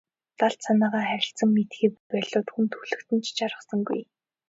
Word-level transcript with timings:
Далд 0.39 0.59
санаагаа 0.65 1.05
харилцан 1.09 1.49
мэдэхээ 1.55 1.89
болиод 2.11 2.47
хүн 2.51 2.65
төрөлхтөн 2.71 3.19
жаргасангүй. 3.37 4.01